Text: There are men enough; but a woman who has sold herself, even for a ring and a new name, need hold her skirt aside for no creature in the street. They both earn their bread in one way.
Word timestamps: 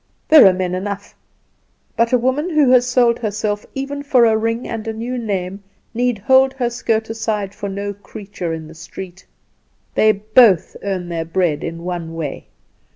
There 0.29 0.47
are 0.47 0.53
men 0.53 0.73
enough; 0.73 1.13
but 1.95 2.11
a 2.11 2.17
woman 2.17 2.49
who 2.49 2.71
has 2.71 2.87
sold 2.87 3.19
herself, 3.19 3.67
even 3.75 4.01
for 4.01 4.25
a 4.25 4.35
ring 4.35 4.67
and 4.67 4.87
a 4.87 4.93
new 4.93 5.15
name, 5.15 5.61
need 5.93 6.17
hold 6.17 6.53
her 6.53 6.71
skirt 6.71 7.11
aside 7.11 7.53
for 7.53 7.69
no 7.69 7.93
creature 7.93 8.51
in 8.51 8.67
the 8.67 8.73
street. 8.73 9.23
They 9.93 10.11
both 10.13 10.75
earn 10.81 11.07
their 11.09 11.25
bread 11.25 11.63
in 11.63 11.83
one 11.83 12.15
way. 12.15 12.47